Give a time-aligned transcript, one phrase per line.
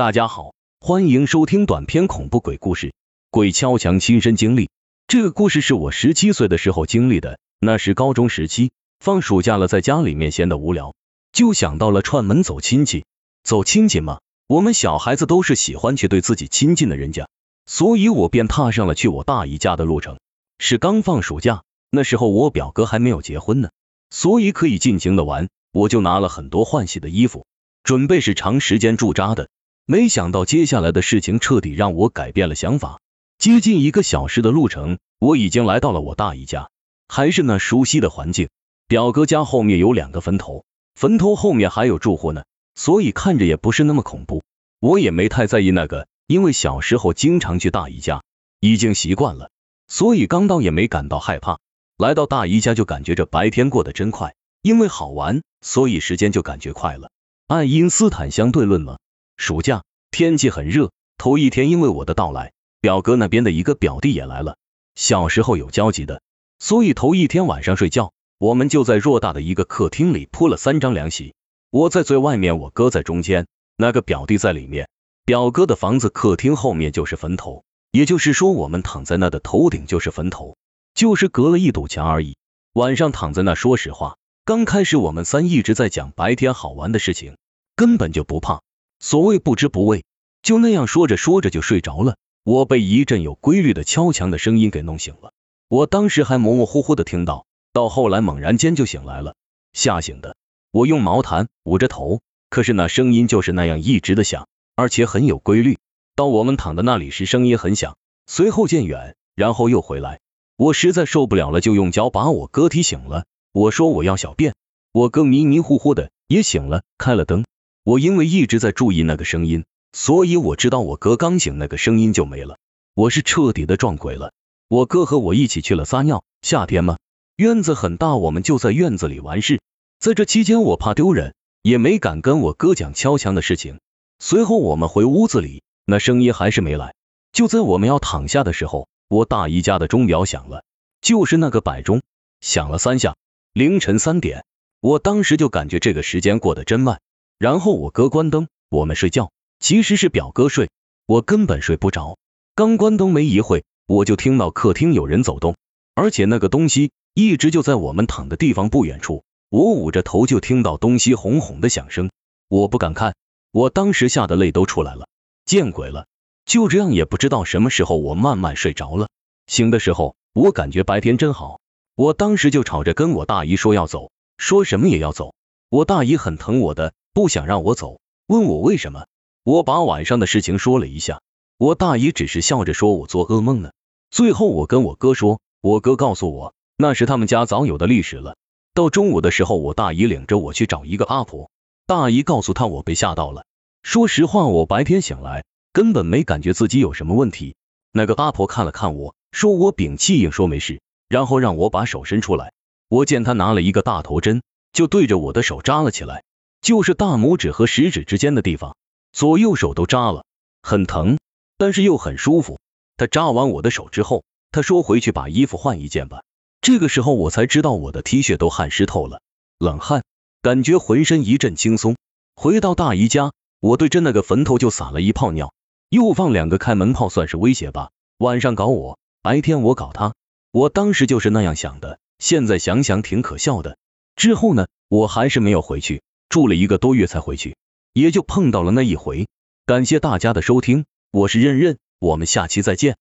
[0.00, 2.86] 大家好，欢迎收听短篇恐怖鬼故事
[3.30, 4.70] 《鬼敲墙》亲身经历。
[5.06, 10.94] 这个故事是我十七岁的时候经历的，那是高中时期，放暑假了，在家里面闲得无聊，
[11.32, 13.04] 就想到了串门走亲戚。
[13.42, 17.28] 走亲戚嘛，我们小孩子都是喜欢去对自己亲近的人家，
[17.66, 20.18] 所以我便踏上了去我大姨家的路程。
[20.58, 23.68] 是刚放暑假，那时候我表哥还没有结婚呢，
[24.08, 25.50] 所以可以尽情的玩。
[25.72, 27.44] 我就拿了很多换洗的衣服，
[27.82, 29.50] 准备是长时间驻扎的。
[29.90, 33.00] 没想到接下来的事情彻底让我改变了想法。
[33.38, 36.70] 接近一个小时的路程，我已经来到了我大姨家，
[37.08, 38.50] 还是那熟悉的环境。
[38.86, 42.44] 表哥家后面有两个坟头，坟头后面还有住户呢，
[42.76, 44.44] 所以看着也不是那么恐怖。
[44.78, 48.22] 我也没太在意那个，因为小时候经常去大姨家，
[48.60, 49.50] 已经习惯了，
[49.88, 51.58] 所以刚到也没感到害怕。
[51.98, 54.36] 来到大姨家就感觉这白天过得真快。
[54.62, 57.10] 因为好玩，所以时间就感觉快了。
[57.48, 58.98] 爱因斯坦相对论吗？
[59.40, 64.58] 暑假天气很热，头一天因为我的到来，表哥那边的一个表弟也来了。
[64.94, 66.20] 小时候有交集的，
[66.58, 71.32] 所以头一天晚上睡觉，我们就在偌大的一个客厅里铺了三张凉席。
[71.70, 73.46] 我在最外面，我哥在中间，
[73.78, 74.90] 那个表弟在里面。
[75.24, 80.58] 表哥的房子客厅后面就是坟头，也就是说我们躺在那的头顶就是坟头，
[80.92, 82.36] 就是隔了一堵墙而已。
[82.74, 84.18] 晚上躺在那，说实话。
[84.44, 87.38] 刚开始我们三一直在讲白天好玩的事情，
[87.74, 88.60] 根本就不怕。
[89.00, 90.04] 所谓不知不畏，
[90.42, 92.16] 就那样说着说着就睡着了。
[92.44, 95.32] 我被一阵有规律的敲墙的声音给弄醒了。
[95.68, 99.34] 我当时还模模糊糊的听到，到后来猛然间就醒来了，
[99.72, 100.36] 吓醒的。
[100.70, 105.78] 我用毛毯捂着头，可是那声音就是那样一直的响，而且很有规律。
[106.14, 110.20] 到我们躺的那里时，声音很响，随后渐远，然后又回来。
[110.56, 113.24] 我实在受不了了，就用脚把我哥踢醒了。
[113.52, 114.54] 我说我要小便，
[114.92, 117.44] 我哥迷迷糊糊的也醒了，开了灯。
[117.90, 122.56] 我因为一直在注意那个声音，所以我知道我哥刚醒，那个声音就没了。
[122.94, 124.32] 我是彻底的撞鬼了。
[124.68, 126.22] 我哥和我一起去了撒尿。
[126.40, 126.98] 夏天嘛，
[127.34, 129.60] 院子很大，我们就在院子里完事。
[129.98, 133.80] 在这期间，我怕丢人，也没敢跟我哥讲敲墙的事情。
[134.20, 136.94] 随后我们回屋子里，那声音还是没来。
[137.32, 140.62] 就在我们要躺下的时候，我大姨家的钟表响了，
[141.00, 142.02] 就是那个摆钟，
[142.40, 143.16] 响了三下。
[143.52, 144.44] 凌晨三点，
[144.80, 147.00] 我当时就感觉这个时间过得真慢。
[147.40, 150.68] 然后我哥关灯，我们睡觉，其实是表哥睡，
[151.06, 152.18] 我根本睡不着。
[152.54, 155.56] 刚关灯没一会，我就听到客厅有人走动，
[155.94, 159.24] 而且那个东西一直就在我们躺的地方不远处。
[159.48, 162.10] 我捂着头就听到东西轰轰的响声，
[162.46, 163.14] 我不敢看，
[163.52, 165.08] 我当时吓得泪都出来了，
[165.46, 166.04] 见鬼了！
[166.44, 169.08] 就这样也不知道什么时候我慢慢睡着了，
[169.46, 171.58] 醒的时候我感觉白天真好。
[171.94, 175.32] 我当时就吵着跟我大姨说要走，说什么也要走。
[175.70, 179.06] 我大姨很疼我的，不想让我走，问我为什么。
[179.42, 181.20] 我把晚上的事情说了一下，
[181.58, 183.72] 我大姨只是笑着说我做噩梦呢。
[184.10, 188.36] 最后我跟我哥说，我哥告诉我那是他们家早有的历史了。
[188.74, 191.50] 到中午的时候，我大姨领着我去找一个阿婆，
[191.86, 193.44] 大姨告诉她我被吓到了。
[193.82, 197.56] 说实话，我白天醒来根本没感觉自己有什么问题。
[197.92, 200.80] 那个阿婆看了看我，说我屏气硬，说没事。
[201.08, 202.52] 然后让我把手伸出来，
[202.88, 204.42] 我见他拿了一个大头针，
[204.72, 206.22] 就对着我的手扎了起来，
[206.60, 208.76] 就是大拇指和食指之间的地方，
[209.12, 210.24] 左右手都扎了，
[210.62, 211.18] 很疼，
[211.56, 212.58] 但是又很舒服。
[212.96, 216.22] 他扎完我的手之后，他说回去把衣服换一件吧。
[216.60, 219.22] 这个时候我才知道我的 T 恤都汗湿透了，
[219.58, 220.04] 冷汗，
[220.42, 221.96] 感觉浑身一阵轻松。
[222.36, 225.54] 回到大姨家，我对着那个坟头就撒了一泡尿，
[225.88, 227.90] 又放两个开门炮，算是威胁吧。
[228.18, 230.12] 晚上搞我，白天我搞他。
[230.52, 233.78] 我当时就是那样想的，现在想想挺可笑的。
[234.14, 237.56] 之后呢，我还是没有回去，住了一个多月才回去，
[237.92, 239.26] 也就碰到了那一回。
[239.66, 242.96] 感谢大家的收听，我是任任，我们下期再见。